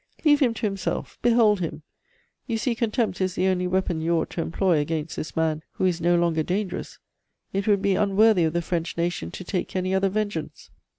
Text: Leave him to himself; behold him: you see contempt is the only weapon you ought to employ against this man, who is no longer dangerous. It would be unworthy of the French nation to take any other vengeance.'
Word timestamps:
Leave 0.25 0.39
him 0.39 0.51
to 0.51 0.65
himself; 0.65 1.19
behold 1.21 1.59
him: 1.59 1.83
you 2.47 2.57
see 2.57 2.73
contempt 2.73 3.21
is 3.21 3.35
the 3.35 3.45
only 3.45 3.67
weapon 3.67 4.01
you 4.01 4.13
ought 4.17 4.31
to 4.31 4.41
employ 4.41 4.79
against 4.79 5.15
this 5.15 5.35
man, 5.35 5.61
who 5.73 5.85
is 5.85 6.01
no 6.01 6.15
longer 6.15 6.41
dangerous. 6.41 6.97
It 7.53 7.67
would 7.67 7.83
be 7.83 7.93
unworthy 7.93 8.43
of 8.45 8.53
the 8.53 8.63
French 8.63 8.97
nation 8.97 9.29
to 9.29 9.43
take 9.43 9.75
any 9.75 9.93
other 9.93 10.09
vengeance.' 10.09 10.71